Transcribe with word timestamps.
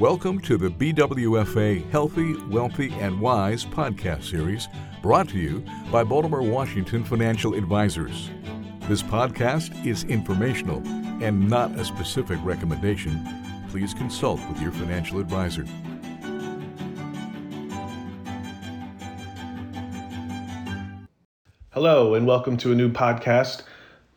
Welcome 0.00 0.40
to 0.40 0.58
the 0.58 0.68
BWFA 0.68 1.90
Healthy, 1.90 2.34
Wealthy, 2.50 2.92
and 3.00 3.18
Wise 3.18 3.64
podcast 3.64 4.24
series 4.24 4.68
brought 5.00 5.26
to 5.30 5.38
you 5.38 5.64
by 5.90 6.04
Baltimore 6.04 6.42
Washington 6.42 7.02
Financial 7.02 7.54
Advisors. 7.54 8.28
This 8.90 9.02
podcast 9.02 9.86
is 9.86 10.04
informational 10.04 10.86
and 11.24 11.48
not 11.48 11.70
a 11.78 11.84
specific 11.86 12.38
recommendation. 12.42 13.26
Please 13.70 13.94
consult 13.94 14.38
with 14.50 14.60
your 14.60 14.70
financial 14.70 15.18
advisor. 15.18 15.64
Hello, 21.70 22.12
and 22.12 22.26
welcome 22.26 22.58
to 22.58 22.70
a 22.70 22.74
new 22.74 22.92
podcast. 22.92 23.62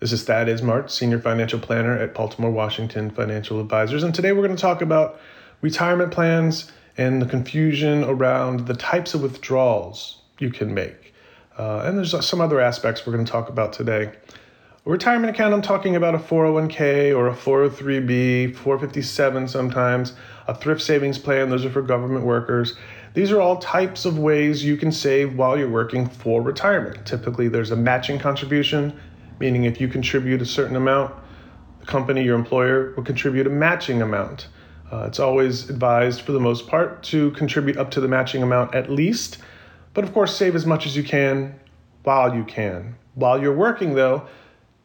This 0.01 0.11
is 0.11 0.25
Thad 0.25 0.47
Ismart, 0.47 0.89
Senior 0.89 1.19
Financial 1.19 1.57
Planner 1.57 1.97
at 1.97 2.13
Baltimore 2.13 2.51
Washington 2.51 3.09
Financial 3.09 3.61
Advisors, 3.61 4.03
and 4.03 4.13
today 4.13 4.33
we're 4.33 4.45
going 4.45 4.57
to 4.57 4.61
talk 4.61 4.81
about 4.81 5.21
retirement 5.61 6.11
plans 6.11 6.71
and 6.97 7.21
the 7.21 7.25
confusion 7.25 8.03
around 8.03 8.67
the 8.67 8.73
types 8.73 9.13
of 9.13 9.21
withdrawals 9.21 10.21
you 10.39 10.51
can 10.51 10.73
make. 10.73 11.13
Uh, 11.57 11.83
and 11.85 11.97
there's 11.97 12.25
some 12.25 12.41
other 12.41 12.59
aspects 12.59 13.05
we're 13.05 13.13
going 13.13 13.25
to 13.25 13.31
talk 13.31 13.49
about 13.49 13.73
today. 13.73 14.11
A 14.85 14.89
retirement 14.89 15.35
account, 15.35 15.53
I'm 15.53 15.61
talking 15.61 15.97
about 15.97 16.15
a 16.15 16.17
401k 16.17 17.15
or 17.15 17.27
a 17.27 17.33
403b, 17.33 18.55
457 18.55 19.47
sometimes, 19.47 20.13
a 20.47 20.55
thrift 20.55 20.81
savings 20.81 21.17
plan, 21.17 21.49
those 21.49 21.65
are 21.65 21.69
for 21.69 21.81
government 21.81 22.25
workers. 22.25 22.75
These 23.13 23.31
are 23.31 23.41
all 23.41 23.57
types 23.57 24.05
of 24.05 24.17
ways 24.17 24.63
you 24.63 24.77
can 24.77 24.91
save 24.91 25.37
while 25.37 25.57
you're 25.57 25.69
working 25.69 26.07
for 26.07 26.41
retirement. 26.41 27.05
Typically, 27.05 27.49
there's 27.49 27.71
a 27.71 27.75
matching 27.75 28.19
contribution, 28.19 28.97
meaning 29.39 29.65
if 29.65 29.81
you 29.81 29.89
contribute 29.89 30.41
a 30.41 30.45
certain 30.45 30.77
amount, 30.77 31.13
the 31.81 31.85
company, 31.85 32.23
your 32.23 32.35
employer, 32.35 32.93
will 32.95 33.03
contribute 33.03 33.47
a 33.47 33.49
matching 33.49 34.01
amount. 34.01 34.47
Uh, 34.91 35.05
it's 35.05 35.19
always 35.19 35.69
advised, 35.69 36.21
for 36.21 36.31
the 36.31 36.39
most 36.39 36.67
part, 36.67 37.03
to 37.03 37.31
contribute 37.31 37.77
up 37.77 37.91
to 37.91 38.01
the 38.01 38.07
matching 38.07 38.41
amount 38.41 38.73
at 38.73 38.89
least, 38.89 39.37
but 39.93 40.03
of 40.03 40.13
course, 40.13 40.35
save 40.35 40.55
as 40.55 40.65
much 40.65 40.85
as 40.85 40.95
you 40.95 41.03
can 41.03 41.59
while 42.03 42.35
you 42.35 42.43
can. 42.43 42.95
While 43.15 43.41
you're 43.41 43.55
working, 43.55 43.95
though, 43.95 44.27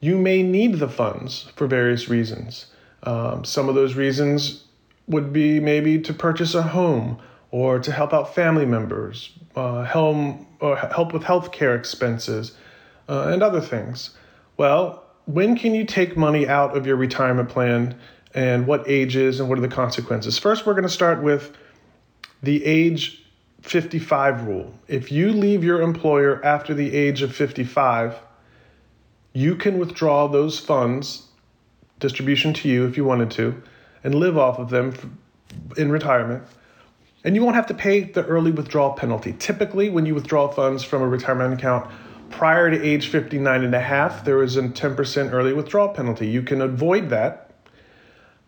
you 0.01 0.19
may 0.19 0.42
need 0.42 0.79
the 0.79 0.89
funds 0.89 1.51
for 1.56 1.67
various 1.67 2.09
reasons. 2.09 2.67
Um, 3.05 3.45
some 3.45 3.69
of 3.69 3.75
those 3.75 3.95
reasons 3.95 4.64
would 5.06 5.33
be 5.33 5.61
maybe 5.61 5.98
to 6.01 6.12
purchase 6.12 6.55
a 6.55 6.62
home 6.62 7.19
or 7.51 7.79
to 7.79 7.92
help 7.92 8.12
out 8.12 8.34
family 8.34 8.67
members, 8.67 9.31
uh, 9.57 9.84
help, 9.84 10.39
or 10.61 10.77
help 10.77 11.12
with 11.12 11.23
healthcare 11.23 11.79
expenses, 11.79 12.53
uh, 13.09 13.29
and 13.29 13.42
other 13.42 13.61
things. 13.61 14.11
Well, 14.57 15.05
when 15.27 15.57
can 15.57 15.75
you 15.75 15.84
take 15.84 16.17
money 16.17 16.48
out 16.48 16.77
of 16.77 16.86
your 16.86 16.97
retirement 16.97 17.48
plan 17.48 17.98
and 18.35 18.67
what 18.67 18.89
ages 18.89 19.39
and 19.41 19.49
what 19.49 19.59
are 19.59 19.63
the 19.63 19.69
consequences. 19.69 20.39
First, 20.39 20.67
we're 20.67 20.75
going 20.75 20.83
to 20.83 20.89
start 20.89 21.23
with 21.23 21.57
the 22.43 22.65
age 22.65 23.25
55 23.63 24.47
rule. 24.47 24.75
If 24.89 25.11
you 25.11 25.33
leave 25.33 25.65
your 25.65 25.81
employer 25.81 26.45
after 26.45 26.75
the 26.75 26.93
age 26.93 27.23
of 27.23 27.35
55, 27.35 28.19
you 29.33 29.57
can 29.57 29.79
withdraw 29.79 30.27
those 30.27 30.59
funds, 30.59 31.29
distribution 32.01 32.53
to 32.55 32.69
you 32.69 32.87
if 32.87 32.97
you 32.97 33.05
wanted 33.05 33.31
to, 33.33 33.63
and 34.03 34.15
live 34.15 34.37
off 34.37 34.59
of 34.59 34.69
them 34.69 35.19
in 35.77 35.91
retirement. 35.91 36.43
And 37.25 37.35
you 37.35 37.43
won't 37.43 37.57
have 37.57 37.67
to 37.69 37.75
pay 37.75 38.03
the 38.03 38.25
early 38.27 38.51
withdrawal 38.51 38.93
penalty. 38.93 39.35
Typically, 39.39 39.89
when 39.89 40.05
you 40.05 40.15
withdraw 40.15 40.48
funds 40.48 40.85
from 40.85 41.01
a 41.01 41.09
retirement 41.09 41.55
account 41.55 41.91
prior 42.29 42.71
to 42.71 42.83
age 42.83 43.09
59 43.09 43.65
and 43.65 43.75
a 43.75 43.81
half, 43.81 44.25
there 44.25 44.43
is 44.43 44.57
a 44.57 44.63
10% 44.63 45.33
early 45.33 45.55
withdrawal 45.55 45.89
penalty. 45.89 46.29
You 46.29 46.43
can 46.43 46.61
avoid 46.61 47.09
that 47.11 47.44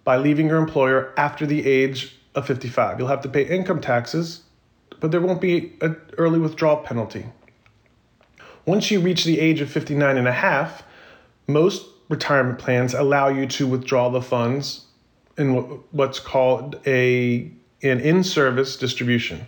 by 0.07 0.17
leaving 0.17 0.47
your 0.47 0.59
employer 0.59 1.12
after 1.17 1.45
the 1.45 1.67
age 1.67 2.17
of 2.37 2.47
55. 2.47 2.99
You'll 3.01 3.09
have 3.09 3.23
to 3.23 3.29
pay 3.29 3.45
income 3.45 3.81
taxes, 3.81 4.45
but 5.01 5.11
there 5.11 5.21
won't 5.21 5.41
be 5.41 5.73
an 5.81 6.01
early 6.17 6.39
withdrawal 6.39 6.77
penalty. 6.77 7.27
Once 8.65 8.89
you 8.91 9.01
reach 9.01 9.25
the 9.25 9.41
age 9.41 9.61
of 9.61 9.69
59 9.69 10.16
and 10.16 10.28
a 10.28 10.33
half, 10.33 10.84
most 11.49 11.87
retirement 12.09 12.61
plans 12.61 12.95
allow 12.95 13.27
you 13.28 13.47
to 13.47 13.66
withdraw 13.66 14.09
the 14.09 14.22
funds 14.22 14.87
in 15.37 15.55
what's 15.91 16.21
called 16.21 16.81
a 16.87 17.50
an 17.83 18.00
in-service 18.00 18.77
distribution. 18.77 19.47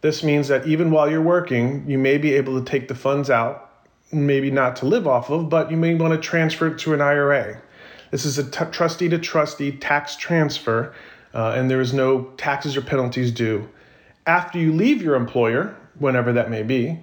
This 0.00 0.22
means 0.22 0.48
that 0.48 0.66
even 0.66 0.90
while 0.90 1.08
you're 1.08 1.22
working, 1.22 1.88
you 1.88 1.96
may 1.96 2.18
be 2.18 2.34
able 2.34 2.58
to 2.60 2.64
take 2.64 2.88
the 2.88 2.94
funds 2.94 3.30
out, 3.30 3.70
maybe 4.12 4.50
not 4.50 4.76
to 4.76 4.86
live 4.86 5.06
off 5.06 5.30
of, 5.30 5.48
but 5.48 5.70
you 5.70 5.76
may 5.76 5.94
want 5.94 6.12
to 6.12 6.18
transfer 6.18 6.66
it 6.66 6.78
to 6.80 6.92
an 6.92 7.00
IRA. 7.00 7.62
This 8.10 8.24
is 8.24 8.38
a 8.38 8.50
t- 8.50 8.64
trustee 8.70 9.08
to 9.08 9.18
trustee 9.18 9.72
tax 9.72 10.16
transfer, 10.16 10.94
uh, 11.34 11.54
and 11.56 11.70
there 11.70 11.80
is 11.80 11.92
no 11.92 12.24
taxes 12.36 12.76
or 12.76 12.82
penalties 12.82 13.30
due. 13.32 13.68
After 14.26 14.58
you 14.58 14.72
leave 14.72 15.02
your 15.02 15.14
employer, 15.14 15.76
whenever 15.98 16.32
that 16.32 16.50
may 16.50 16.62
be, 16.62 17.00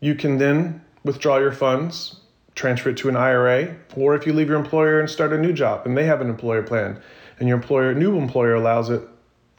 you 0.00 0.14
can 0.14 0.38
then 0.38 0.82
withdraw 1.04 1.38
your 1.38 1.52
funds, 1.52 2.20
transfer 2.54 2.90
it 2.90 2.96
to 2.98 3.08
an 3.08 3.16
IRA, 3.16 3.76
or 3.96 4.14
if 4.14 4.26
you 4.26 4.32
leave 4.32 4.48
your 4.48 4.58
employer 4.58 5.00
and 5.00 5.08
start 5.08 5.32
a 5.32 5.38
new 5.38 5.52
job 5.52 5.86
and 5.86 5.96
they 5.96 6.04
have 6.04 6.20
an 6.20 6.28
employer 6.28 6.62
plan 6.62 7.00
and 7.38 7.48
your 7.48 7.56
employer 7.56 7.94
new 7.94 8.18
employer 8.18 8.54
allows 8.54 8.90
it, 8.90 9.02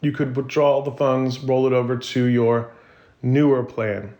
you 0.00 0.12
could 0.12 0.36
withdraw 0.36 0.82
the 0.82 0.92
funds, 0.92 1.40
roll 1.40 1.66
it 1.66 1.72
over 1.72 1.96
to 1.96 2.24
your 2.24 2.72
newer 3.22 3.62
plan. 3.62 4.14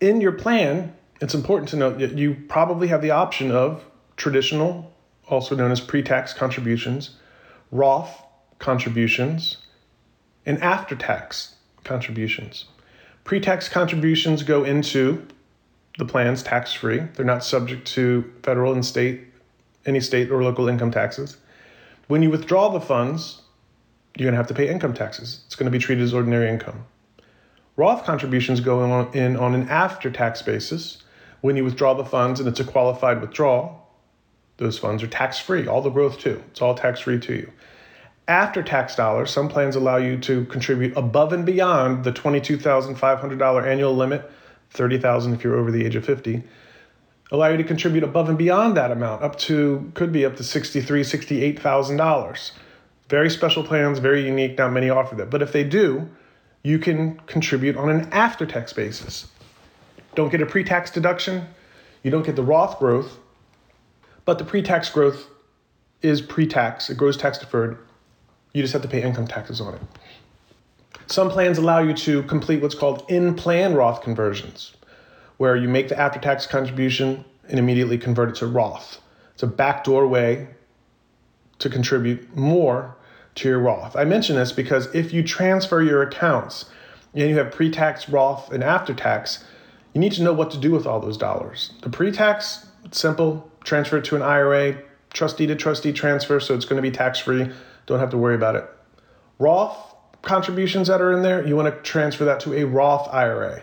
In 0.00 0.20
your 0.20 0.32
plan, 0.32 0.94
it's 1.20 1.34
important 1.34 1.68
to 1.70 1.76
note 1.76 1.98
that 1.98 2.18
you 2.18 2.36
probably 2.48 2.88
have 2.88 3.02
the 3.02 3.12
option 3.12 3.50
of 3.50 3.84
traditional 4.16 4.92
also 5.28 5.54
known 5.54 5.70
as 5.70 5.80
pre 5.80 6.02
tax 6.02 6.32
contributions, 6.32 7.16
Roth 7.70 8.22
contributions, 8.58 9.58
and 10.44 10.62
after 10.62 10.94
tax 10.94 11.56
contributions. 11.84 12.66
Pre 13.24 13.40
tax 13.40 13.68
contributions 13.68 14.42
go 14.42 14.64
into 14.64 15.26
the 15.98 16.04
plans 16.04 16.42
tax 16.42 16.72
free, 16.72 16.98
they're 17.14 17.24
not 17.24 17.42
subject 17.42 17.86
to 17.88 18.32
federal 18.42 18.72
and 18.72 18.84
state, 18.84 19.24
any 19.86 20.00
state 20.00 20.30
or 20.30 20.42
local 20.42 20.68
income 20.68 20.90
taxes. 20.90 21.38
When 22.08 22.22
you 22.22 22.30
withdraw 22.30 22.68
the 22.68 22.80
funds, 22.80 23.42
you're 24.16 24.26
going 24.26 24.34
to 24.34 24.38
have 24.38 24.46
to 24.48 24.54
pay 24.54 24.68
income 24.68 24.94
taxes. 24.94 25.42
It's 25.46 25.56
going 25.56 25.70
to 25.70 25.76
be 25.76 25.82
treated 25.82 26.04
as 26.04 26.14
ordinary 26.14 26.48
income. 26.48 26.84
Roth 27.76 28.04
contributions 28.04 28.60
go 28.60 29.08
in 29.12 29.36
on 29.36 29.54
an 29.54 29.68
after 29.68 30.10
tax 30.10 30.40
basis. 30.40 31.02
When 31.42 31.56
you 31.56 31.64
withdraw 31.64 31.94
the 31.94 32.04
funds 32.04 32.40
and 32.40 32.48
it's 32.48 32.60
a 32.60 32.64
qualified 32.64 33.20
withdrawal, 33.20 33.85
those 34.58 34.78
funds 34.78 35.02
are 35.02 35.08
tax 35.08 35.38
free, 35.38 35.66
all 35.66 35.82
the 35.82 35.90
growth 35.90 36.18
too. 36.18 36.42
It's 36.50 36.62
all 36.62 36.74
tax 36.74 37.00
free 37.00 37.20
to 37.20 37.34
you. 37.34 37.52
After 38.28 38.62
tax 38.62 38.96
dollars, 38.96 39.30
some 39.30 39.48
plans 39.48 39.76
allow 39.76 39.98
you 39.98 40.18
to 40.18 40.44
contribute 40.46 40.96
above 40.96 41.32
and 41.32 41.46
beyond 41.46 42.04
the 42.04 42.12
$22,500 42.12 43.66
annual 43.66 43.94
limit, 43.94 44.28
30,000 44.70 45.34
if 45.34 45.44
you're 45.44 45.56
over 45.56 45.70
the 45.70 45.84
age 45.84 45.94
of 45.94 46.04
50. 46.04 46.42
Allow 47.30 47.48
you 47.48 47.56
to 47.56 47.64
contribute 47.64 48.02
above 48.02 48.28
and 48.28 48.38
beyond 48.38 48.76
that 48.76 48.90
amount, 48.90 49.22
up 49.22 49.36
to 49.40 49.90
could 49.94 50.12
be 50.12 50.24
up 50.24 50.36
to 50.36 50.42
$63,000, 50.42 51.58
$68,000. 51.60 52.50
Very 53.08 53.30
special 53.30 53.62
plans, 53.62 54.00
very 54.00 54.24
unique, 54.26 54.58
not 54.58 54.72
many 54.72 54.90
offer 54.90 55.14
that. 55.16 55.30
But 55.30 55.42
if 55.42 55.52
they 55.52 55.62
do, 55.62 56.08
you 56.64 56.80
can 56.80 57.18
contribute 57.26 57.76
on 57.76 57.88
an 57.88 58.08
after 58.12 58.44
tax 58.44 58.72
basis. 58.72 59.28
Don't 60.16 60.30
get 60.30 60.40
a 60.40 60.46
pre 60.46 60.64
tax 60.64 60.90
deduction, 60.90 61.46
you 62.02 62.10
don't 62.10 62.26
get 62.26 62.34
the 62.34 62.42
Roth 62.42 62.78
growth, 62.78 63.18
but 64.26 64.38
the 64.38 64.44
pre 64.44 64.60
tax 64.60 64.90
growth 64.90 65.28
is 66.02 66.20
pre 66.20 66.46
tax, 66.46 66.90
it 66.90 66.98
grows 66.98 67.16
tax 67.16 67.38
deferred. 67.38 67.78
You 68.52 68.62
just 68.62 68.74
have 68.74 68.82
to 68.82 68.88
pay 68.88 69.02
income 69.02 69.26
taxes 69.26 69.60
on 69.60 69.74
it. 69.74 69.80
Some 71.06 71.30
plans 71.30 71.56
allow 71.56 71.78
you 71.78 71.94
to 71.94 72.22
complete 72.24 72.60
what's 72.60 72.74
called 72.74 73.04
in 73.08 73.34
plan 73.34 73.74
Roth 73.74 74.02
conversions, 74.02 74.74
where 75.38 75.56
you 75.56 75.68
make 75.68 75.88
the 75.88 75.98
after 75.98 76.18
tax 76.18 76.46
contribution 76.46 77.24
and 77.48 77.58
immediately 77.58 77.96
convert 77.96 78.30
it 78.30 78.34
to 78.36 78.46
Roth. 78.46 79.00
It's 79.34 79.42
a 79.42 79.46
backdoor 79.46 80.06
way 80.06 80.48
to 81.58 81.70
contribute 81.70 82.36
more 82.36 82.96
to 83.36 83.48
your 83.48 83.60
Roth. 83.60 83.94
I 83.94 84.04
mention 84.04 84.36
this 84.36 84.52
because 84.52 84.92
if 84.94 85.12
you 85.12 85.22
transfer 85.22 85.82
your 85.82 86.02
accounts 86.02 86.66
and 87.14 87.28
you 87.28 87.36
have 87.38 87.52
pre 87.52 87.70
tax, 87.70 88.08
Roth, 88.08 88.50
and 88.50 88.64
after 88.64 88.92
tax, 88.92 89.44
you 89.92 90.00
need 90.00 90.12
to 90.12 90.22
know 90.22 90.32
what 90.32 90.50
to 90.50 90.58
do 90.58 90.72
with 90.72 90.86
all 90.86 91.00
those 91.00 91.16
dollars. 91.16 91.72
The 91.82 91.90
pre 91.90 92.10
tax, 92.10 92.66
simple, 92.90 93.50
transfer 93.66 93.98
it 93.98 94.04
to 94.06 94.16
an 94.16 94.22
IRA, 94.22 94.78
trustee 95.12 95.46
to 95.46 95.56
trustee 95.56 95.92
transfer, 95.92 96.40
so 96.40 96.54
it's 96.54 96.64
going 96.64 96.82
to 96.82 96.88
be 96.88 96.90
tax 96.90 97.18
free. 97.18 97.50
Don't 97.84 97.98
have 97.98 98.10
to 98.10 98.18
worry 98.18 98.34
about 98.34 98.56
it. 98.56 98.64
Roth 99.38 99.94
contributions 100.22 100.88
that 100.88 101.02
are 101.02 101.12
in 101.12 101.22
there, 101.22 101.46
you 101.46 101.54
want 101.56 101.74
to 101.74 101.82
transfer 101.82 102.24
that 102.24 102.40
to 102.40 102.54
a 102.54 102.64
Roth 102.64 103.12
IRA. 103.12 103.62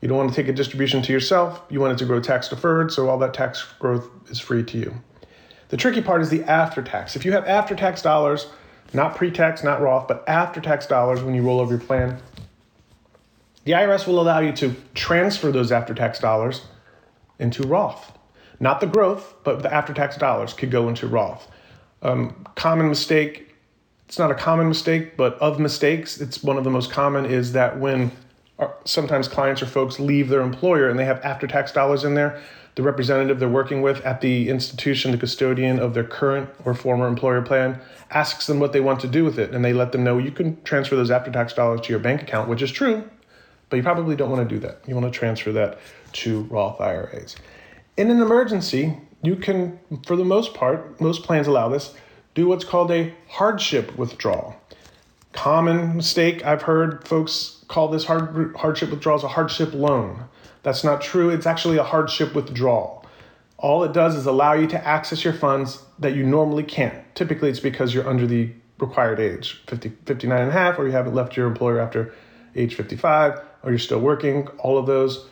You 0.00 0.08
don't 0.08 0.18
want 0.18 0.30
to 0.30 0.34
take 0.34 0.48
a 0.48 0.52
distribution 0.52 1.00
to 1.02 1.12
yourself. 1.12 1.62
You 1.70 1.80
want 1.80 1.92
it 1.92 1.98
to 1.98 2.04
grow 2.06 2.20
tax 2.20 2.48
deferred, 2.48 2.90
so 2.90 3.08
all 3.08 3.18
that 3.18 3.34
tax 3.34 3.64
growth 3.78 4.10
is 4.28 4.40
free 4.40 4.64
to 4.64 4.78
you. 4.78 4.94
The 5.68 5.76
tricky 5.76 6.02
part 6.02 6.22
is 6.22 6.28
the 6.28 6.42
after 6.44 6.82
tax. 6.82 7.14
If 7.14 7.24
you 7.24 7.32
have 7.32 7.46
after 7.46 7.76
tax 7.76 8.02
dollars, 8.02 8.48
not 8.92 9.16
pre 9.16 9.30
tax, 9.30 9.62
not 9.62 9.80
Roth, 9.80 10.08
but 10.08 10.24
after 10.28 10.60
tax 10.60 10.86
dollars 10.86 11.22
when 11.22 11.34
you 11.34 11.42
roll 11.42 11.60
over 11.60 11.74
your 11.74 11.80
plan, 11.80 12.18
the 13.64 13.72
IRS 13.72 14.06
will 14.06 14.20
allow 14.20 14.40
you 14.40 14.52
to 14.52 14.74
transfer 14.94 15.52
those 15.52 15.70
after 15.70 15.94
tax 15.94 16.18
dollars 16.18 16.62
into 17.38 17.62
Roth. 17.62 18.18
Not 18.62 18.80
the 18.80 18.86
growth, 18.86 19.34
but 19.44 19.62
the 19.62 19.72
after 19.72 19.92
tax 19.92 20.16
dollars 20.16 20.54
could 20.54 20.70
go 20.70 20.88
into 20.88 21.06
Roth. 21.06 21.48
Um, 22.00 22.46
common 22.56 22.88
mistake 22.88 23.52
it's 24.12 24.18
not 24.18 24.30
a 24.30 24.34
common 24.34 24.68
mistake, 24.68 25.16
but 25.16 25.38
of 25.38 25.58
mistakes, 25.58 26.20
it's 26.20 26.42
one 26.42 26.58
of 26.58 26.64
the 26.64 26.70
most 26.70 26.90
common 26.90 27.24
is 27.24 27.52
that 27.52 27.80
when 27.80 28.12
uh, 28.58 28.68
sometimes 28.84 29.26
clients 29.26 29.62
or 29.62 29.66
folks 29.66 29.98
leave 29.98 30.28
their 30.28 30.42
employer 30.42 30.90
and 30.90 30.98
they 30.98 31.06
have 31.06 31.18
after 31.24 31.46
tax 31.46 31.72
dollars 31.72 32.04
in 32.04 32.12
there, 32.12 32.38
the 32.74 32.82
representative 32.82 33.40
they're 33.40 33.48
working 33.48 33.80
with 33.80 34.04
at 34.04 34.20
the 34.20 34.50
institution, 34.50 35.12
the 35.12 35.16
custodian 35.16 35.78
of 35.78 35.94
their 35.94 36.04
current 36.04 36.50
or 36.66 36.74
former 36.74 37.06
employer 37.06 37.40
plan, 37.40 37.80
asks 38.10 38.46
them 38.46 38.60
what 38.60 38.74
they 38.74 38.80
want 38.80 39.00
to 39.00 39.08
do 39.08 39.24
with 39.24 39.38
it. 39.38 39.54
And 39.54 39.64
they 39.64 39.72
let 39.72 39.92
them 39.92 40.04
know 40.04 40.18
you 40.18 40.30
can 40.30 40.62
transfer 40.62 40.94
those 40.94 41.10
after 41.10 41.30
tax 41.32 41.54
dollars 41.54 41.80
to 41.80 41.88
your 41.88 41.98
bank 41.98 42.20
account, 42.20 42.50
which 42.50 42.60
is 42.60 42.70
true, 42.70 43.08
but 43.70 43.78
you 43.78 43.82
probably 43.82 44.14
don't 44.14 44.30
want 44.30 44.46
to 44.46 44.54
do 44.54 44.60
that. 44.60 44.82
You 44.86 44.94
want 44.94 45.10
to 45.10 45.18
transfer 45.18 45.52
that 45.52 45.78
to 46.12 46.42
Roth 46.50 46.82
IRAs. 46.82 47.36
In 47.96 48.10
an 48.10 48.22
emergency, 48.22 48.96
you 49.22 49.36
can, 49.36 49.78
for 50.06 50.16
the 50.16 50.24
most 50.24 50.54
part, 50.54 50.98
most 50.98 51.24
plans 51.24 51.46
allow 51.46 51.68
this, 51.68 51.94
do 52.34 52.46
what's 52.46 52.64
called 52.64 52.90
a 52.90 53.12
hardship 53.28 53.96
withdrawal. 53.98 54.56
Common 55.32 55.96
mistake 55.96 56.44
I've 56.44 56.62
heard 56.62 57.06
folks 57.06 57.64
call 57.68 57.88
this 57.88 58.06
hard, 58.06 58.56
hardship 58.56 58.90
withdrawal 58.90 59.18
as 59.18 59.24
a 59.24 59.28
hardship 59.28 59.74
loan. 59.74 60.24
That's 60.62 60.84
not 60.84 61.02
true. 61.02 61.28
It's 61.28 61.46
actually 61.46 61.76
a 61.76 61.84
hardship 61.84 62.34
withdrawal. 62.34 63.04
All 63.58 63.84
it 63.84 63.92
does 63.92 64.14
is 64.14 64.24
allow 64.24 64.54
you 64.54 64.66
to 64.68 64.86
access 64.86 65.22
your 65.22 65.34
funds 65.34 65.82
that 65.98 66.14
you 66.14 66.24
normally 66.24 66.64
can't. 66.64 67.14
Typically, 67.14 67.50
it's 67.50 67.60
because 67.60 67.92
you're 67.92 68.08
under 68.08 68.26
the 68.26 68.50
required 68.78 69.20
age 69.20 69.62
50, 69.68 69.90
59 70.06 70.40
and 70.40 70.48
a 70.48 70.52
half, 70.52 70.78
or 70.78 70.86
you 70.86 70.92
haven't 70.92 71.14
left 71.14 71.36
your 71.36 71.46
employer 71.46 71.78
after 71.78 72.14
age 72.56 72.74
55, 72.74 73.40
or 73.62 73.70
you're 73.70 73.78
still 73.78 74.00
working. 74.00 74.48
All 74.58 74.78
of 74.78 74.86
those 74.86 75.26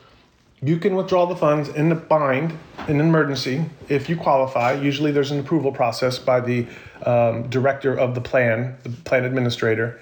you 0.62 0.77
can 0.77 0.95
withdraw 0.95 1.27
the 1.27 1.37
funds 1.37 1.69
in 1.71 1.89
the 1.89 1.95
bind 1.95 2.53
in 2.87 3.01
an 3.01 3.07
emergency 3.07 3.65
if 3.89 4.09
you 4.09 4.17
qualify. 4.17 4.73
Usually, 4.73 5.11
there's 5.11 5.31
an 5.31 5.41
approval 5.41 5.73
process 5.73 6.19
by 6.19 6.41
the 6.41 6.67
um, 7.05 7.49
director 7.49 7.95
of 7.95 8.15
the 8.15 8.21
plan, 8.21 8.77
the 8.83 8.91
plan 8.91 9.25
administrator. 9.25 10.01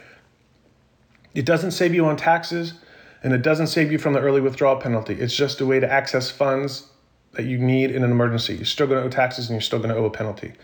It 1.34 1.44
doesn't 1.44 1.70
save 1.70 1.94
you 1.94 2.06
on 2.06 2.16
taxes 2.16 2.74
and 3.22 3.32
it 3.32 3.42
doesn't 3.42 3.68
save 3.68 3.92
you 3.92 3.98
from 3.98 4.12
the 4.14 4.20
early 4.20 4.40
withdrawal 4.40 4.76
penalty. 4.76 5.14
It's 5.14 5.36
just 5.36 5.60
a 5.60 5.66
way 5.66 5.78
to 5.78 5.90
access 5.90 6.30
funds 6.30 6.88
that 7.32 7.44
you 7.44 7.58
need 7.58 7.90
in 7.90 8.02
an 8.02 8.10
emergency. 8.10 8.56
You're 8.56 8.64
still 8.64 8.86
going 8.86 9.00
to 9.00 9.06
owe 9.06 9.10
taxes 9.10 9.48
and 9.48 9.54
you're 9.54 9.60
still 9.60 9.78
going 9.78 9.90
to 9.90 9.96
owe 9.96 10.06
a 10.06 10.10
penalty. 10.10 10.54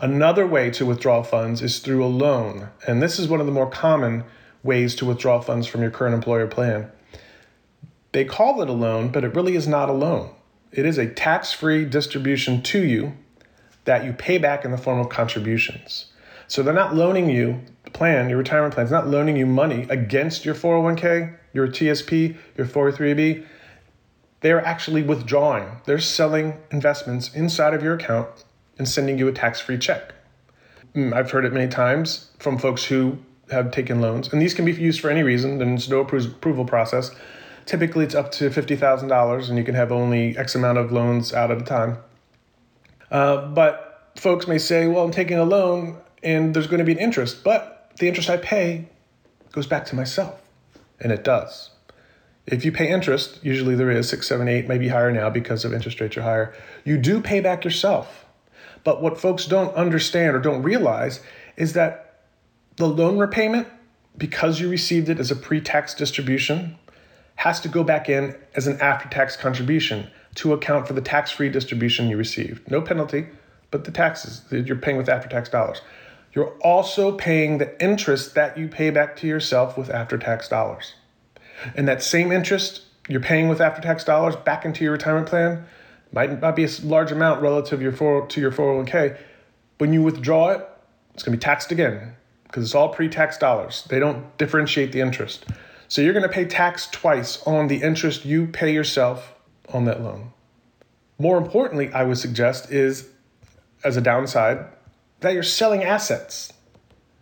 Another 0.00 0.46
way 0.46 0.70
to 0.70 0.86
withdraw 0.86 1.22
funds 1.22 1.60
is 1.60 1.80
through 1.80 2.04
a 2.04 2.06
loan, 2.06 2.68
and 2.86 3.02
this 3.02 3.18
is 3.18 3.26
one 3.26 3.40
of 3.40 3.46
the 3.46 3.52
more 3.52 3.68
common 3.68 4.22
ways 4.62 4.94
to 4.94 5.04
withdraw 5.04 5.40
funds 5.40 5.66
from 5.66 5.82
your 5.82 5.90
current 5.90 6.14
employer 6.14 6.46
plan. 6.46 6.88
They 8.12 8.24
call 8.24 8.62
it 8.62 8.68
a 8.68 8.72
loan, 8.72 9.08
but 9.08 9.24
it 9.24 9.34
really 9.34 9.56
is 9.56 9.68
not 9.68 9.88
a 9.88 9.92
loan. 9.92 10.30
It 10.72 10.86
is 10.86 10.98
a 10.98 11.08
tax 11.08 11.52
free 11.52 11.84
distribution 11.84 12.62
to 12.62 12.82
you 12.82 13.14
that 13.84 14.04
you 14.04 14.12
pay 14.12 14.38
back 14.38 14.64
in 14.64 14.70
the 14.70 14.78
form 14.78 14.98
of 14.98 15.08
contributions. 15.08 16.06
So 16.46 16.62
they're 16.62 16.74
not 16.74 16.94
loaning 16.94 17.28
you 17.28 17.60
the 17.84 17.90
plan, 17.98 18.28
your 18.28 18.38
retirement 18.38 18.74
plan, 18.74 18.84
it's 18.84 18.92
not 18.92 19.08
loaning 19.08 19.36
you 19.36 19.46
money 19.46 19.86
against 19.88 20.44
your 20.44 20.54
401k, 20.54 21.34
your 21.54 21.68
TSP, 21.68 22.36
your 22.56 22.66
403b. 22.66 23.46
They're 24.40 24.64
actually 24.64 25.02
withdrawing. 25.02 25.80
They're 25.86 25.98
selling 25.98 26.58
investments 26.70 27.34
inside 27.34 27.74
of 27.74 27.82
your 27.82 27.94
account 27.94 28.28
and 28.78 28.88
sending 28.88 29.18
you 29.18 29.26
a 29.28 29.32
tax 29.32 29.60
free 29.60 29.78
check. 29.78 30.14
Hmm, 30.94 31.12
I've 31.14 31.30
heard 31.30 31.44
it 31.44 31.52
many 31.52 31.68
times 31.68 32.30
from 32.38 32.58
folks 32.58 32.84
who 32.84 33.18
have 33.50 33.70
taken 33.70 34.00
loans, 34.00 34.30
and 34.32 34.40
these 34.40 34.52
can 34.52 34.64
be 34.64 34.72
used 34.72 35.00
for 35.00 35.10
any 35.10 35.22
reason. 35.22 35.58
There's 35.58 35.88
no 35.88 36.00
approval 36.00 36.64
process. 36.64 37.10
Typically, 37.68 38.02
it's 38.02 38.14
up 38.14 38.32
to 38.32 38.48
$50,000, 38.48 39.48
and 39.50 39.58
you 39.58 39.62
can 39.62 39.74
have 39.74 39.92
only 39.92 40.34
X 40.38 40.54
amount 40.54 40.78
of 40.78 40.90
loans 40.90 41.34
out 41.34 41.50
at 41.50 41.58
a 41.58 41.64
time. 41.64 41.98
Uh, 43.10 43.46
but 43.48 44.10
folks 44.16 44.48
may 44.48 44.56
say, 44.56 44.86
well, 44.86 45.04
I'm 45.04 45.10
taking 45.10 45.36
a 45.36 45.44
loan 45.44 45.98
and 46.22 46.54
there's 46.54 46.66
going 46.66 46.78
to 46.78 46.84
be 46.86 46.92
an 46.92 46.98
interest, 46.98 47.44
but 47.44 47.92
the 47.98 48.08
interest 48.08 48.30
I 48.30 48.38
pay 48.38 48.88
goes 49.52 49.66
back 49.66 49.84
to 49.86 49.94
myself. 49.94 50.40
And 50.98 51.12
it 51.12 51.22
does. 51.22 51.68
If 52.46 52.64
you 52.64 52.72
pay 52.72 52.88
interest, 52.88 53.38
usually 53.42 53.74
there 53.74 53.90
is 53.90 54.08
six, 54.08 54.26
seven, 54.26 54.48
eight, 54.48 54.66
maybe 54.66 54.88
higher 54.88 55.12
now 55.12 55.28
because 55.28 55.66
of 55.66 55.74
interest 55.74 56.00
rates 56.00 56.16
are 56.16 56.22
higher, 56.22 56.54
you 56.86 56.96
do 56.96 57.20
pay 57.20 57.40
back 57.40 57.64
yourself. 57.66 58.24
But 58.82 59.02
what 59.02 59.20
folks 59.20 59.44
don't 59.44 59.74
understand 59.74 60.34
or 60.34 60.38
don't 60.38 60.62
realize 60.62 61.20
is 61.58 61.74
that 61.74 62.22
the 62.76 62.88
loan 62.88 63.18
repayment, 63.18 63.68
because 64.16 64.58
you 64.58 64.70
received 64.70 65.10
it 65.10 65.20
as 65.20 65.30
a 65.30 65.36
pre 65.36 65.60
tax 65.60 65.92
distribution, 65.92 66.78
has 67.38 67.60
to 67.60 67.68
go 67.68 67.84
back 67.84 68.08
in 68.08 68.34
as 68.56 68.66
an 68.66 68.80
after 68.80 69.08
tax 69.08 69.36
contribution 69.36 70.10
to 70.34 70.52
account 70.52 70.88
for 70.88 70.92
the 70.92 71.00
tax 71.00 71.30
free 71.30 71.48
distribution 71.48 72.08
you 72.08 72.16
received. 72.16 72.68
No 72.68 72.82
penalty, 72.82 73.28
but 73.70 73.84
the 73.84 73.92
taxes 73.92 74.40
that 74.50 74.66
you're 74.66 74.76
paying 74.76 74.96
with 74.96 75.08
after 75.08 75.28
tax 75.28 75.48
dollars. 75.48 75.80
You're 76.32 76.50
also 76.62 77.12
paying 77.12 77.58
the 77.58 77.80
interest 77.80 78.34
that 78.34 78.58
you 78.58 78.66
pay 78.66 78.90
back 78.90 79.14
to 79.18 79.28
yourself 79.28 79.78
with 79.78 79.88
after 79.88 80.18
tax 80.18 80.48
dollars. 80.48 80.94
And 81.76 81.86
that 81.86 82.02
same 82.02 82.32
interest 82.32 82.82
you're 83.08 83.20
paying 83.20 83.48
with 83.48 83.60
after 83.60 83.80
tax 83.80 84.02
dollars 84.02 84.34
back 84.34 84.64
into 84.64 84.82
your 84.82 84.94
retirement 84.94 85.28
plan 85.28 85.64
might 86.12 86.40
not 86.40 86.56
be 86.56 86.64
a 86.64 86.68
large 86.82 87.12
amount 87.12 87.40
relative 87.40 87.78
to 87.78 87.82
your, 87.84 87.92
4, 87.92 88.26
to 88.26 88.40
your 88.40 88.50
401k. 88.50 89.16
When 89.78 89.92
you 89.92 90.02
withdraw 90.02 90.50
it, 90.50 90.68
it's 91.14 91.22
going 91.22 91.38
to 91.38 91.38
be 91.38 91.40
taxed 91.40 91.70
again 91.70 92.16
because 92.48 92.64
it's 92.64 92.74
all 92.74 92.88
pre 92.88 93.08
tax 93.08 93.38
dollars. 93.38 93.84
They 93.88 94.00
don't 94.00 94.36
differentiate 94.38 94.90
the 94.90 95.00
interest. 95.00 95.46
So 95.88 96.02
you're 96.02 96.12
going 96.12 96.22
to 96.22 96.28
pay 96.28 96.44
tax 96.44 96.86
twice 96.86 97.42
on 97.44 97.68
the 97.68 97.82
interest 97.82 98.24
you 98.24 98.46
pay 98.46 98.72
yourself 98.72 99.34
on 99.72 99.86
that 99.86 100.02
loan. 100.02 100.32
More 101.18 101.38
importantly, 101.38 101.90
I 101.92 102.04
would 102.04 102.18
suggest 102.18 102.70
is 102.70 103.08
as 103.82 103.96
a 103.96 104.00
downside 104.00 104.66
that 105.20 105.32
you're 105.32 105.42
selling 105.42 105.82
assets, 105.82 106.52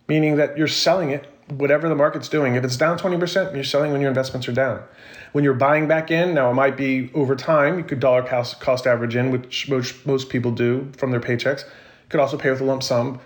meaning 0.08 0.36
that 0.36 0.58
you're 0.58 0.66
selling 0.66 1.10
it 1.10 1.26
whatever 1.48 1.88
the 1.88 1.94
market's 1.94 2.28
doing. 2.28 2.56
If 2.56 2.64
it's 2.64 2.76
down 2.76 2.98
20%, 2.98 3.54
you're 3.54 3.62
selling 3.62 3.92
when 3.92 4.00
your 4.00 4.10
investments 4.10 4.48
are 4.48 4.52
down. 4.52 4.82
When 5.30 5.44
you're 5.44 5.54
buying 5.54 5.86
back 5.86 6.10
in, 6.10 6.34
now 6.34 6.50
it 6.50 6.54
might 6.54 6.76
be 6.76 7.10
over 7.14 7.36
time, 7.36 7.78
you 7.78 7.84
could 7.84 8.00
dollar 8.00 8.22
cost, 8.22 8.60
cost 8.60 8.86
average 8.86 9.14
in, 9.14 9.30
which 9.30 9.68
most, 9.68 10.04
most 10.06 10.28
people 10.28 10.50
do 10.50 10.90
from 10.96 11.12
their 11.12 11.20
paychecks. 11.20 11.62
You 11.62 12.08
could 12.08 12.20
also 12.20 12.36
pay 12.36 12.50
with 12.50 12.60
a 12.60 12.64
lump 12.64 12.82
sum, 12.82 13.20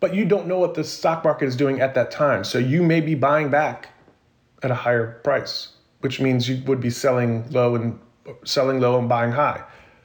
but 0.00 0.14
you 0.14 0.24
don't 0.24 0.46
know 0.46 0.58
what 0.58 0.74
the 0.74 0.84
stock 0.84 1.24
market 1.24 1.46
is 1.46 1.56
doing 1.56 1.80
at 1.80 1.94
that 1.94 2.10
time. 2.10 2.42
So 2.42 2.58
you 2.58 2.82
may 2.82 3.00
be 3.00 3.14
buying 3.14 3.50
back 3.50 3.90
at 4.62 4.70
a 4.70 4.74
higher 4.74 5.20
price, 5.24 5.68
which 6.00 6.20
means 6.20 6.48
you 6.48 6.62
would 6.66 6.80
be 6.80 6.90
selling 6.90 7.48
low 7.50 7.74
and 7.74 7.98
selling 8.44 8.80
low 8.80 8.98
and 8.98 9.08
buying 9.08 9.32
high, 9.32 9.62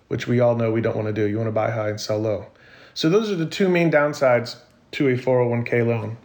which 0.07 0.27
we 0.27 0.39
all 0.39 0.56
know 0.56 0.71
we 0.71 0.81
don't 0.81 0.95
want 0.95 1.07
to 1.07 1.13
do. 1.13 1.27
You 1.27 1.38
want 1.38 1.48
to 1.48 1.53
buy 1.53 1.71
high 1.71 1.89
and 1.89 2.00
sell 2.00 2.19
low. 2.19 2.48
So 2.94 3.09
those 3.09 3.31
are 3.31 3.36
the 3.36 3.45
two 3.45 3.69
main 3.69 3.92
downsides 3.92 4.57
to 4.92 5.07
a 5.09 5.13
401k 5.13 5.88
loan. 5.88 6.18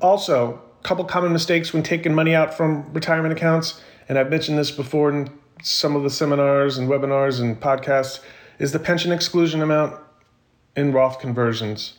Also, 0.00 0.60
a 0.80 0.82
couple 0.82 1.04
common 1.04 1.32
mistakes 1.32 1.72
when 1.72 1.82
taking 1.82 2.14
money 2.14 2.34
out 2.34 2.54
from 2.54 2.90
retirement 2.92 3.32
accounts, 3.32 3.80
and 4.08 4.18
I've 4.18 4.30
mentioned 4.30 4.58
this 4.58 4.70
before 4.70 5.10
in 5.10 5.28
some 5.62 5.96
of 5.96 6.02
the 6.02 6.10
seminars 6.10 6.78
and 6.78 6.88
webinars 6.88 7.40
and 7.40 7.60
podcasts, 7.60 8.20
is 8.58 8.72
the 8.72 8.78
pension 8.78 9.12
exclusion 9.12 9.60
amount 9.60 10.00
in 10.76 10.92
Roth 10.92 11.20
conversions. 11.20 11.94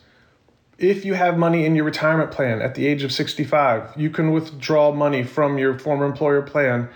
If 0.80 1.04
you 1.04 1.14
have 1.14 1.38
money 1.38 1.66
in 1.66 1.76
your 1.76 1.84
retirement 1.84 2.32
plan 2.32 2.62
at 2.62 2.74
the 2.74 2.88
age 2.88 3.04
of 3.04 3.12
65, 3.12 3.98
you 3.98 4.10
can 4.10 4.32
withdraw 4.32 4.94
money 4.94 5.24
from 5.24 5.58
your 5.58 5.78
former 5.78 6.06
employer 6.06 6.42
plan 6.42 6.88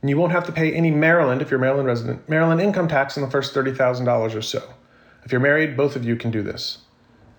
and 0.00 0.10
you 0.10 0.16
won't 0.16 0.32
have 0.32 0.46
to 0.46 0.52
pay 0.52 0.72
any 0.72 0.90
Maryland, 0.90 1.40
if 1.40 1.48
you're 1.48 1.58
a 1.58 1.60
Maryland 1.60 1.86
resident, 1.86 2.28
Maryland 2.28 2.60
income 2.60 2.88
tax 2.88 3.16
on 3.16 3.22
the 3.22 3.30
first 3.30 3.54
$30,000 3.54 4.34
or 4.34 4.42
so. 4.42 4.74
If 5.24 5.30
you're 5.30 5.40
married, 5.40 5.76
both 5.76 5.94
of 5.94 6.04
you 6.04 6.16
can 6.16 6.32
do 6.32 6.42
this. 6.42 6.78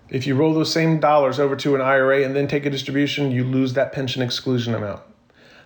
If 0.08 0.26
you 0.26 0.34
roll 0.34 0.54
those 0.54 0.72
same 0.72 1.00
dollars 1.00 1.38
over 1.38 1.54
to 1.56 1.74
an 1.74 1.82
IRA 1.82 2.24
and 2.24 2.34
then 2.34 2.48
take 2.48 2.64
a 2.64 2.70
distribution, 2.70 3.30
you 3.30 3.44
lose 3.44 3.74
that 3.74 3.92
pension 3.92 4.22
exclusion 4.22 4.74
amount. 4.74 5.02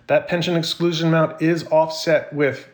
That 0.07 0.27
pension 0.27 0.57
exclusion 0.57 1.07
amount 1.07 1.41
is 1.41 1.65
offset 1.67 2.33
with 2.33 2.67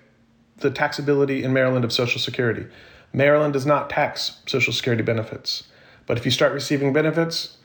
the 0.58 0.72
taxability 0.72 1.44
in 1.44 1.54
Maryland 1.54 1.86
of 1.86 1.94
Social 1.94 2.20
Security. 2.20 2.66
Maryland 3.14 3.54
does 3.54 3.68
not 3.68 3.90
tax 3.92 4.40
Social 4.48 4.74
Security 4.74 5.04
benefits. 5.04 5.68
But 6.12 6.18
if 6.18 6.26
you 6.26 6.32
start 6.32 6.52
receiving 6.52 6.92
benefits, 6.92 7.56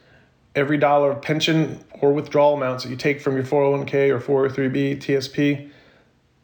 every 0.55 0.79
dollar 0.79 1.11
of 1.11 1.21
pension 1.21 1.85
or 2.01 2.13
withdrawal 2.13 2.55
amounts 2.55 2.85
that 2.85 2.91
you 2.91 2.97
take 2.97 3.21
from 3.21 3.35
your 3.35 3.43
401k 3.43 4.09
or 4.11 4.21
403b 4.21 4.99
TSP 4.99 5.69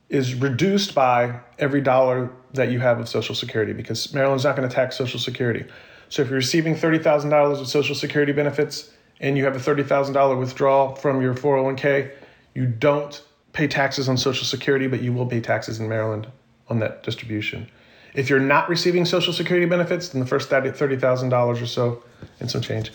is 0.09 0.35
reduced 0.35 0.97
by 0.97 1.39
every 1.61 1.81
dollar 1.81 2.33
that 2.55 2.73
you 2.73 2.81
have 2.81 2.99
of 2.99 3.09
Social 3.09 3.37
Security 3.37 3.73
because 3.73 4.13
Maryland's 4.13 4.43
not 4.43 4.57
going 4.57 4.69
to 4.69 4.75
tax 4.75 4.97
Social 4.97 5.21
Security. 5.21 5.65
So 6.09 6.23
if 6.23 6.29
you're 6.29 6.39
receiving 6.39 6.75
$30,000 6.75 7.61
of 7.61 7.69
Social 7.69 7.95
Security 7.95 8.33
benefits 8.33 8.91
and 9.21 9.39
you 9.39 9.45
have 9.45 9.55
a 9.55 9.61
$30,000 9.61 10.41
withdrawal 10.41 10.97
from 10.97 11.23
your 11.23 11.35
401k, 11.35 12.11
you 12.53 12.67
don't 12.67 13.23
pay 13.53 13.69
taxes 13.69 14.09
on 14.09 14.17
Social 14.17 14.45
Security, 14.45 14.89
but 14.89 15.03
you 15.03 15.13
will 15.13 15.27
pay 15.27 15.41
taxes 15.41 15.79
in 15.79 15.89
Maryland 15.89 16.27
on 16.67 16.81
that 16.81 17.05
distribution. 17.05 17.71
If 18.15 18.29
you're 18.29 18.41
not 18.41 18.69
receiving 18.69 19.05
Social 19.05 19.33
Security 19.33 19.67
benefits, 19.67 20.11
then 20.11 20.21
the 20.21 20.27
first 20.27 20.51
$30,000 20.51 21.33
or 21.63 21.67
so 21.67 22.03
and 22.41 22.51
some 22.51 22.61
change 22.61 22.93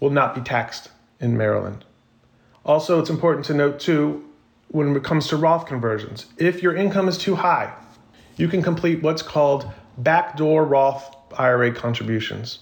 will 0.00 0.10
not 0.10 0.34
be 0.34 0.40
taxed 0.40 0.90
in 1.20 1.36
Maryland. 1.36 1.84
Also, 2.64 2.98
it's 3.00 3.10
important 3.10 3.46
to 3.46 3.54
note 3.54 3.78
too 3.80 4.24
when 4.68 4.96
it 4.96 5.04
comes 5.04 5.28
to 5.28 5.36
Roth 5.36 5.66
conversions, 5.66 6.26
if 6.38 6.62
your 6.62 6.74
income 6.74 7.08
is 7.08 7.16
too 7.16 7.36
high, 7.36 7.72
you 8.36 8.48
can 8.48 8.62
complete 8.62 9.02
what's 9.02 9.22
called 9.22 9.70
backdoor 9.98 10.64
Roth 10.64 11.16
IRA 11.38 11.72
contributions. 11.72 12.60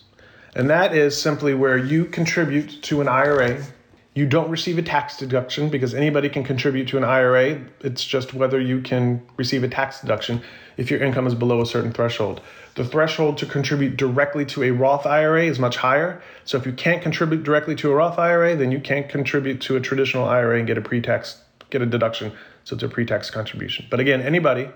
And 0.55 0.71
that 0.71 0.95
is 0.95 1.21
simply 1.21 1.55
where 1.55 1.77
you 1.77 2.05
contribute 2.05 2.83
to 2.83 3.01
an 3.01 3.09
IRA. 3.09 3.65
You 4.15 4.27
don't 4.27 4.49
receive 4.49 4.79
a 4.79 4.83
tax 4.83 5.17
deduction 5.17 5.71
because 5.71 5.93
anybody 5.93 6.29
can 6.29 6.45
contribute 6.45 6.87
to 6.89 6.97
an 6.97 7.03
IRA. 7.03 7.61
It's 7.81 8.05
just 8.05 8.33
whether 8.33 8.61
you 8.61 8.81
can 8.81 9.21
receive 9.37 9.65
a 9.65 9.69
tax 9.69 10.01
deduction 10.01 10.41
if 10.77 10.89
your 10.89 11.03
income 11.03 11.27
is 11.27 11.35
below 11.35 11.61
a 11.61 11.67
certain 11.67 11.93
threshold. 11.93 12.41
The 12.77 12.85
threshold 12.85 13.39
to 13.39 13.47
contribute 13.47 13.97
directly 13.97 14.45
to 14.47 14.63
a 14.63 14.71
Roth 14.71 15.05
IRA 15.05 15.45
is 15.45 15.59
much 15.59 15.77
higher. 15.79 16.23
So 16.45 16.57
if 16.57 16.65
you 16.65 16.73
can't 16.73 17.03
contribute 17.03 17.43
directly 17.43 17.75
to 17.77 17.91
a 17.91 17.95
Roth 17.95 18.17
IRA, 18.17 18.55
then 18.55 18.71
you 18.71 18.79
can't 18.79 19.09
contribute 19.09 19.61
to 19.63 19.75
a 19.75 19.81
traditional 19.81 20.29
IRA 20.29 20.59
and 20.59 20.67
get 20.67 20.79
a 20.79 20.83
pre-tax 20.83 21.39
get 21.71 21.83
a 21.83 21.87
deduction. 21.87 22.31
So 22.63 22.75
it's 22.75 22.85
a 22.85 22.89
pre-tax 22.89 23.31
contribution. 23.31 23.87
But 23.91 23.99
again, 23.99 24.23
anybody 24.23 24.69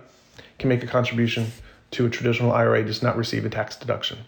can 0.58 0.68
make 0.68 0.82
a 0.82 0.86
contribution 0.86 1.52
to 1.92 2.06
a 2.06 2.10
traditional 2.10 2.50
IRA, 2.52 2.82
just 2.82 3.04
not 3.04 3.16
receive 3.16 3.44
a 3.44 3.50
tax 3.50 3.76
deduction. 3.76 4.18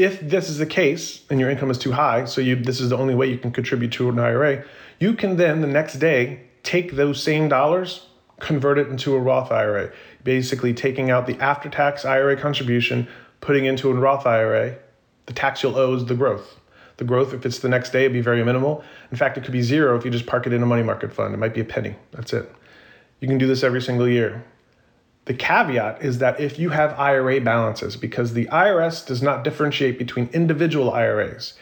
If 0.00 0.18
this 0.20 0.48
is 0.48 0.56
the 0.56 0.64
case 0.64 1.20
and 1.28 1.38
your 1.38 1.50
income 1.50 1.70
is 1.70 1.76
too 1.76 1.92
high, 1.92 2.24
so 2.24 2.40
you 2.40 2.56
this 2.56 2.80
is 2.80 2.88
the 2.88 2.96
only 2.96 3.14
way 3.14 3.26
you 3.26 3.36
can 3.36 3.52
contribute 3.52 3.92
to 3.92 4.08
an 4.08 4.18
IRA, 4.18 4.64
you 4.98 5.12
can 5.12 5.36
then 5.36 5.60
the 5.60 5.66
next 5.66 5.98
day 5.98 6.40
take 6.62 6.96
those 6.96 7.22
same 7.22 7.50
dollars, 7.50 8.06
convert 8.38 8.78
it 8.78 8.88
into 8.88 9.14
a 9.14 9.18
Roth 9.18 9.52
IRA, 9.52 9.92
basically 10.24 10.72
taking 10.72 11.10
out 11.10 11.26
the 11.26 11.38
after-tax 11.38 12.06
IRA 12.06 12.34
contribution, 12.34 13.08
putting 13.42 13.66
into 13.66 13.90
a 13.90 13.94
Roth 13.94 14.24
IRA. 14.24 14.76
The 15.26 15.34
tax 15.34 15.62
you'll 15.62 15.76
owe 15.76 15.94
is 15.94 16.06
the 16.06 16.14
growth. 16.14 16.58
The 16.96 17.04
growth, 17.04 17.34
if 17.34 17.44
it's 17.44 17.58
the 17.58 17.68
next 17.68 17.90
day, 17.90 18.04
it'd 18.04 18.14
be 18.14 18.22
very 18.22 18.42
minimal. 18.42 18.82
In 19.10 19.18
fact, 19.18 19.36
it 19.36 19.44
could 19.44 19.52
be 19.52 19.60
zero 19.60 19.98
if 19.98 20.04
you 20.06 20.10
just 20.10 20.24
park 20.24 20.46
it 20.46 20.54
in 20.54 20.62
a 20.62 20.66
money 20.66 20.82
market 20.82 21.12
fund. 21.12 21.34
It 21.34 21.36
might 21.36 21.52
be 21.52 21.60
a 21.60 21.64
penny. 21.66 21.94
That's 22.12 22.32
it. 22.32 22.50
You 23.20 23.28
can 23.28 23.36
do 23.36 23.46
this 23.46 23.62
every 23.62 23.82
single 23.82 24.08
year. 24.08 24.42
The 25.26 25.34
caveat 25.34 26.02
is 26.02 26.18
that 26.18 26.40
if 26.40 26.58
you 26.58 26.70
have 26.70 26.98
IRA 26.98 27.40
balances, 27.40 27.96
because 27.96 28.32
the 28.32 28.46
IRS 28.46 29.06
does 29.06 29.22
not 29.22 29.44
differentiate 29.44 29.98
between 29.98 30.28
individual 30.32 30.90
IRAs. 30.90 31.54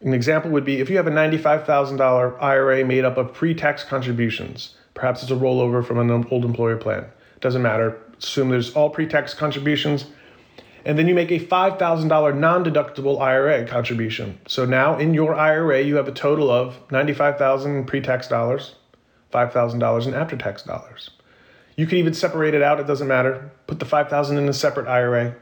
An 0.00 0.12
example 0.12 0.50
would 0.50 0.64
be 0.64 0.80
if 0.80 0.90
you 0.90 0.96
have 0.96 1.06
a 1.06 1.10
$95,000 1.10 2.42
IRA 2.42 2.84
made 2.84 3.04
up 3.04 3.16
of 3.16 3.32
pre 3.32 3.54
tax 3.54 3.84
contributions, 3.84 4.74
perhaps 4.94 5.22
it's 5.22 5.30
a 5.30 5.36
rollover 5.36 5.84
from 5.84 5.98
an 5.98 6.26
old 6.30 6.44
employer 6.44 6.76
plan. 6.76 7.06
Doesn't 7.40 7.62
matter. 7.62 7.98
Assume 8.18 8.50
there's 8.50 8.72
all 8.74 8.90
pre 8.90 9.06
tax 9.06 9.34
contributions. 9.34 10.06
And 10.86 10.98
then 10.98 11.08
you 11.08 11.14
make 11.14 11.30
a 11.30 11.40
$5,000 11.40 12.36
non 12.36 12.64
deductible 12.64 13.20
IRA 13.20 13.66
contribution. 13.66 14.38
So 14.46 14.66
now 14.66 14.98
in 14.98 15.14
your 15.14 15.34
IRA, 15.34 15.82
you 15.82 15.96
have 15.96 16.08
a 16.08 16.12
total 16.12 16.50
of 16.50 16.86
$95,000 16.88 17.86
pre 17.86 18.00
tax 18.00 18.28
dollars, 18.28 18.74
$5,000 19.32 20.06
in 20.06 20.14
after 20.14 20.36
tax 20.36 20.62
dollars. 20.62 21.10
You 21.76 21.86
can 21.86 21.98
even 21.98 22.14
separate 22.14 22.54
it 22.54 22.62
out, 22.62 22.80
it 22.80 22.86
doesn't 22.86 23.08
matter. 23.08 23.50
Put 23.66 23.78
the 23.78 23.84
5000 23.84 24.38
in 24.38 24.48
a 24.48 24.52
separate 24.52 24.86
IRA. 24.86 25.34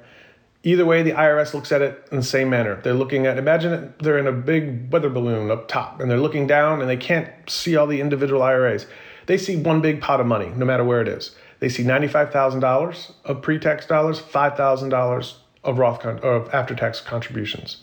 Either 0.64 0.86
way, 0.86 1.02
the 1.02 1.10
IRS 1.10 1.54
looks 1.54 1.72
at 1.72 1.82
it 1.82 2.06
in 2.10 2.18
the 2.18 2.22
same 2.22 2.48
manner. 2.48 2.80
They're 2.82 2.94
looking 2.94 3.26
at, 3.26 3.36
imagine 3.36 3.94
they're 3.98 4.18
in 4.18 4.28
a 4.28 4.32
big 4.32 4.92
weather 4.92 5.10
balloon 5.10 5.50
up 5.50 5.66
top 5.66 6.00
and 6.00 6.10
they're 6.10 6.20
looking 6.20 6.46
down 6.46 6.80
and 6.80 6.88
they 6.88 6.96
can't 6.96 7.28
see 7.50 7.76
all 7.76 7.86
the 7.86 8.00
individual 8.00 8.42
IRAs. 8.42 8.86
They 9.26 9.38
see 9.38 9.56
one 9.56 9.80
big 9.80 10.00
pot 10.00 10.20
of 10.20 10.26
money, 10.26 10.50
no 10.54 10.64
matter 10.64 10.84
where 10.84 11.00
it 11.00 11.08
is. 11.08 11.34
They 11.58 11.68
see 11.68 11.84
$95,000 11.84 13.12
of 13.24 13.42
pre 13.42 13.58
tax 13.58 13.86
dollars, 13.86 14.20
$5,000 14.20 15.34
of 15.64 15.78
Roth 15.78 16.00
con- 16.00 16.18
of 16.20 16.52
after 16.52 16.74
tax 16.74 17.00
contributions. 17.00 17.78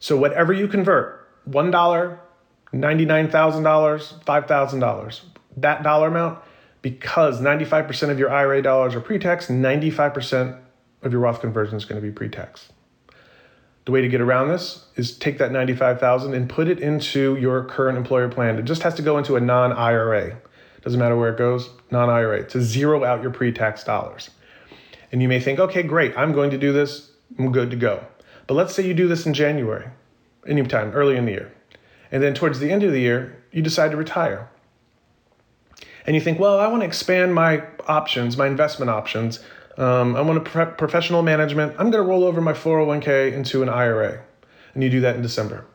So, 0.00 0.16
whatever 0.16 0.52
you 0.52 0.68
convert, 0.68 1.26
$1, 1.48 2.18
$99,000, 2.74 4.24
$5,000, 4.24 5.20
that 5.56 5.82
dollar 5.82 6.08
amount 6.08 6.38
because 6.86 7.40
95% 7.40 8.10
of 8.10 8.18
your 8.20 8.30
IRA 8.30 8.62
dollars 8.62 8.94
are 8.94 9.00
pre-tax, 9.00 9.48
95% 9.48 10.56
of 11.02 11.10
your 11.10 11.20
Roth 11.20 11.40
conversion 11.40 11.76
is 11.76 11.84
going 11.84 12.00
to 12.00 12.06
be 12.06 12.12
pre-tax. 12.12 12.68
The 13.86 13.90
way 13.90 14.02
to 14.02 14.08
get 14.08 14.20
around 14.20 14.50
this 14.50 14.84
is 14.94 15.18
take 15.18 15.38
that 15.38 15.50
95,000 15.50 16.32
and 16.32 16.48
put 16.48 16.68
it 16.68 16.78
into 16.78 17.34
your 17.38 17.64
current 17.64 17.98
employer 17.98 18.28
plan. 18.28 18.56
It 18.56 18.66
just 18.66 18.84
has 18.84 18.94
to 18.94 19.02
go 19.02 19.18
into 19.18 19.34
a 19.34 19.40
non-IRA. 19.40 20.36
Doesn't 20.82 21.00
matter 21.00 21.16
where 21.16 21.32
it 21.32 21.38
goes, 21.38 21.70
non-IRA 21.90 22.44
to 22.50 22.62
zero 22.62 23.02
out 23.02 23.20
your 23.20 23.32
pre-tax 23.32 23.82
dollars. 23.82 24.30
And 25.10 25.20
you 25.20 25.26
may 25.26 25.40
think, 25.40 25.58
okay, 25.58 25.82
great, 25.82 26.16
I'm 26.16 26.30
going 26.30 26.52
to 26.52 26.58
do 26.58 26.72
this. 26.72 27.10
I'm 27.36 27.50
good 27.50 27.72
to 27.72 27.76
go. 27.76 28.06
But 28.46 28.54
let's 28.54 28.72
say 28.72 28.86
you 28.86 28.94
do 28.94 29.08
this 29.08 29.26
in 29.26 29.34
January, 29.34 29.88
anytime 30.46 30.92
early 30.92 31.16
in 31.16 31.24
the 31.24 31.32
year. 31.32 31.52
And 32.12 32.22
then 32.22 32.32
towards 32.32 32.60
the 32.60 32.70
end 32.70 32.84
of 32.84 32.92
the 32.92 33.00
year, 33.00 33.42
you 33.50 33.60
decide 33.60 33.90
to 33.90 33.96
retire 33.96 34.48
and 36.06 36.14
you 36.14 36.20
think, 36.20 36.38
well, 36.38 36.58
I 36.58 36.68
want 36.68 36.82
to 36.82 36.86
expand 36.86 37.34
my 37.34 37.62
options, 37.86 38.36
my 38.36 38.46
investment 38.46 38.90
options. 38.90 39.40
Um, 39.76 40.16
I 40.16 40.22
want 40.22 40.42
to 40.42 40.50
pre- 40.50 40.72
professional 40.76 41.22
management. 41.22 41.72
I'm 41.72 41.90
going 41.90 42.02
to 42.02 42.08
roll 42.08 42.24
over 42.24 42.40
my 42.40 42.52
401k 42.52 43.32
into 43.32 43.62
an 43.62 43.68
IRA. 43.68 44.22
And 44.72 44.82
you 44.82 44.88
do 44.88 45.00
that 45.00 45.16
in 45.16 45.22
December. 45.22 45.66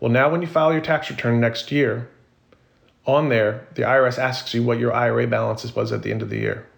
Well, 0.00 0.10
now 0.10 0.28
when 0.30 0.42
you 0.42 0.48
file 0.48 0.72
your 0.72 0.82
tax 0.82 1.08
return 1.08 1.40
next 1.40 1.70
year, 1.70 2.10
on 3.04 3.28
there, 3.28 3.66
the 3.74 3.82
IRS 3.82 4.18
asks 4.18 4.54
you 4.54 4.62
what 4.62 4.78
your 4.78 4.92
IRA 4.92 5.26
balances 5.26 5.74
was 5.74 5.92
at 5.92 6.02
the 6.02 6.10
end 6.10 6.22
of 6.22 6.30
the 6.30 6.38
year. 6.38 6.68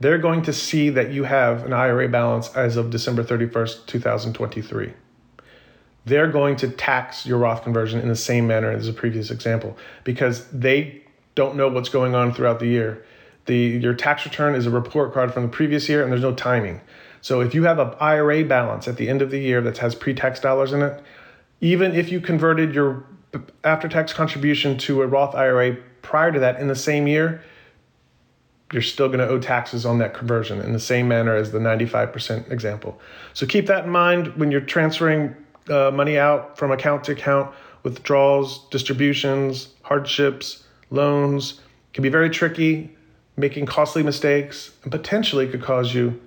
They're 0.00 0.18
going 0.18 0.42
to 0.42 0.52
see 0.52 0.90
that 0.90 1.12
you 1.12 1.24
have 1.24 1.64
an 1.64 1.72
IRA 1.72 2.08
balance 2.08 2.54
as 2.54 2.76
of 2.76 2.90
December 2.90 3.22
31st, 3.22 3.86
2023. 3.86 4.92
They're 6.06 6.30
going 6.30 6.56
to 6.56 6.68
tax 6.68 7.24
your 7.24 7.38
Roth 7.38 7.62
conversion 7.62 8.00
in 8.00 8.08
the 8.08 8.16
same 8.16 8.46
manner 8.46 8.70
as 8.70 8.86
the 8.86 8.92
previous 8.92 9.30
example 9.30 9.76
because 10.04 10.46
they 10.50 11.03
don't 11.34 11.56
know 11.56 11.68
what's 11.68 11.88
going 11.88 12.14
on 12.14 12.32
throughout 12.32 12.60
the 12.60 12.66
year. 12.66 13.04
The 13.46 13.56
your 13.56 13.94
tax 13.94 14.24
return 14.24 14.54
is 14.54 14.66
a 14.66 14.70
report 14.70 15.12
card 15.12 15.32
from 15.32 15.42
the 15.42 15.48
previous 15.48 15.88
year 15.88 16.02
and 16.02 16.10
there's 16.10 16.22
no 16.22 16.34
timing. 16.34 16.80
So 17.20 17.40
if 17.40 17.54
you 17.54 17.64
have 17.64 17.78
an 17.78 17.92
IRA 18.00 18.44
balance 18.44 18.86
at 18.86 18.96
the 18.96 19.08
end 19.08 19.22
of 19.22 19.30
the 19.30 19.38
year 19.38 19.60
that 19.62 19.78
has 19.78 19.94
pre-tax 19.94 20.40
dollars 20.40 20.72
in 20.72 20.82
it, 20.82 21.02
even 21.60 21.94
if 21.94 22.12
you 22.12 22.20
converted 22.20 22.74
your 22.74 23.04
after-tax 23.64 24.12
contribution 24.12 24.76
to 24.78 25.02
a 25.02 25.06
Roth 25.06 25.34
IRA 25.34 25.76
prior 26.02 26.30
to 26.30 26.38
that 26.40 26.60
in 26.60 26.68
the 26.68 26.76
same 26.76 27.06
year, 27.06 27.42
you're 28.72 28.82
still 28.82 29.08
going 29.08 29.20
to 29.20 29.28
owe 29.28 29.38
taxes 29.38 29.86
on 29.86 29.98
that 29.98 30.14
conversion 30.14 30.60
in 30.60 30.72
the 30.72 30.80
same 30.80 31.08
manner 31.08 31.34
as 31.34 31.52
the 31.52 31.58
95% 31.58 32.50
example. 32.50 33.00
So 33.32 33.46
keep 33.46 33.66
that 33.66 33.84
in 33.84 33.90
mind 33.90 34.36
when 34.36 34.50
you're 34.50 34.60
transferring 34.60 35.34
uh, 35.70 35.90
money 35.92 36.18
out 36.18 36.58
from 36.58 36.72
account 36.72 37.04
to 37.04 37.12
account, 37.12 37.54
withdrawals, 37.84 38.68
distributions, 38.68 39.68
hardships, 39.82 40.63
loans 40.90 41.60
can 41.92 42.02
be 42.02 42.08
very 42.08 42.30
tricky, 42.30 42.90
making 43.36 43.66
costly 43.66 44.02
mistakes, 44.02 44.72
and 44.82 44.92
potentially 44.92 45.48
could 45.48 45.62
cause 45.62 45.94
you 45.94 46.20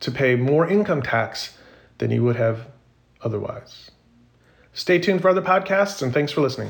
to 0.00 0.10
pay 0.10 0.36
more 0.36 0.68
income 0.68 1.02
tax 1.02 1.58
than 1.98 2.10
you 2.10 2.22
would 2.22 2.36
have 2.36 2.66
otherwise. 3.22 3.90
Stay 4.72 4.98
tuned 4.98 5.22
for 5.22 5.30
other 5.30 5.42
podcasts, 5.42 6.02
and 6.02 6.12
thanks 6.12 6.32
for 6.32 6.42
listening. 6.42 6.68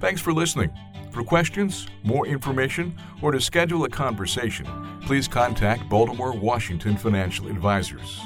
Thanks 0.00 0.20
for 0.20 0.32
listening. 0.32 0.70
For 1.12 1.22
questions, 1.22 1.86
more 2.02 2.26
information, 2.26 2.96
or 3.20 3.32
to 3.32 3.40
schedule 3.40 3.84
a 3.84 3.88
conversation, 3.90 4.66
please 5.02 5.28
contact 5.28 5.88
Baltimore 5.90 6.32
Washington 6.32 6.96
Financial 6.96 7.48
Advisors. 7.48 8.18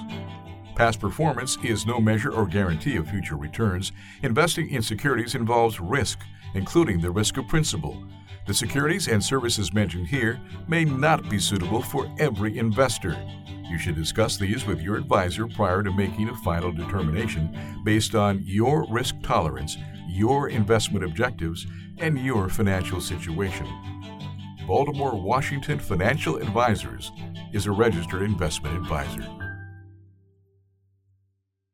Past 0.77 1.01
performance 1.01 1.59
is 1.65 1.87
no 1.87 2.01
measure 2.01 2.31
or 2.31 2.47
guarantee 2.47 2.97
of 2.97 3.09
future 3.09 3.37
returns. 3.37 3.91
Investing 4.23 4.71
in 4.71 4.83
securities 4.83 5.35
involves 5.35 5.81
risk 5.81 6.21
including 6.55 7.01
the 7.01 7.11
risk 7.11 7.37
of 7.37 7.49
principal. 7.49 8.03
The 8.47 8.55
securities 8.55 9.09
and 9.09 9.23
services 9.23 9.73
mentioned 9.73 10.07
here 10.07 10.41
may 10.69 10.85
not 10.85 11.29
be 11.29 11.39
suitable 11.39 11.83
for 11.83 12.09
every 12.19 12.59
investor. 12.59 13.17
You 13.69 13.79
should 13.79 13.97
discuss 13.97 14.37
these 14.37 14.65
with 14.65 14.81
your 14.81 14.97
advisor 14.97 15.49
prior 15.49 15.83
to 15.83 15.93
making 15.93 16.29
a 16.29 16.37
final 16.37 16.71
determination 16.71 17.83
based 17.85 18.15
on 18.15 18.43
your 18.45 18.87
risk 18.89 19.17
tolerance, 19.23 19.77
your 20.09 20.49
investment 20.49 21.05
objectives, 21.05 21.67
and 21.99 22.19
your 22.19 22.49
financial 22.49 23.01
situation. 23.01 23.67
Baltimore 24.67 25.21
Washington 25.21 25.79
Financial 25.79 26.37
Advisors 26.37 27.11
is 27.53 27.67
a 27.67 27.73
registered 27.73 28.23
investment 28.23 28.77
advisor. 28.77 29.46